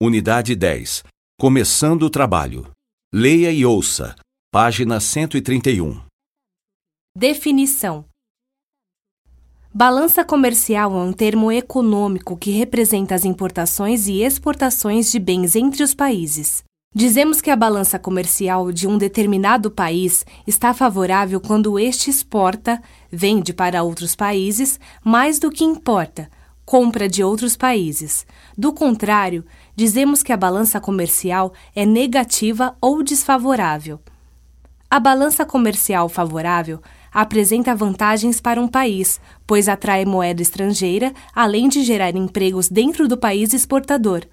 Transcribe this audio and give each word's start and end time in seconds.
Unidade 0.00 0.54
10. 0.54 1.02
Começando 1.40 2.04
o 2.04 2.10
trabalho. 2.10 2.70
Leia 3.12 3.50
e 3.50 3.66
ouça. 3.66 4.14
Página 4.48 5.00
131. 5.00 6.00
Definição: 7.16 8.04
Balança 9.74 10.24
comercial 10.24 10.92
é 10.92 11.02
um 11.02 11.12
termo 11.12 11.50
econômico 11.50 12.36
que 12.36 12.52
representa 12.52 13.16
as 13.16 13.24
importações 13.24 14.06
e 14.06 14.22
exportações 14.22 15.10
de 15.10 15.18
bens 15.18 15.56
entre 15.56 15.82
os 15.82 15.94
países. 15.94 16.62
Dizemos 16.94 17.40
que 17.40 17.50
a 17.50 17.56
balança 17.56 17.98
comercial 17.98 18.70
de 18.70 18.86
um 18.86 18.96
determinado 18.96 19.68
país 19.68 20.24
está 20.46 20.72
favorável 20.72 21.40
quando 21.40 21.76
este 21.76 22.08
exporta, 22.08 22.80
vende 23.10 23.52
para 23.52 23.82
outros 23.82 24.14
países, 24.14 24.78
mais 25.04 25.40
do 25.40 25.50
que 25.50 25.64
importa, 25.64 26.30
compra 26.68 27.08
de 27.08 27.24
outros 27.24 27.56
países. 27.56 28.26
Do 28.54 28.74
contrário, 28.74 29.42
dizemos 29.74 30.22
que 30.22 30.34
a 30.34 30.36
balança 30.36 30.78
comercial 30.78 31.54
é 31.74 31.86
negativa 31.86 32.76
ou 32.78 33.02
desfavorável. 33.02 33.98
A 34.90 35.00
balança 35.00 35.46
comercial 35.46 36.10
favorável 36.10 36.82
apresenta 37.10 37.74
vantagens 37.74 38.38
para 38.38 38.60
um 38.60 38.68
país, 38.68 39.18
pois 39.46 39.66
atrai 39.66 40.04
moeda 40.04 40.42
estrangeira, 40.42 41.14
além 41.34 41.70
de 41.70 41.82
gerar 41.82 42.14
empregos 42.14 42.68
dentro 42.68 43.08
do 43.08 43.16
país 43.16 43.54
exportador. 43.54 44.26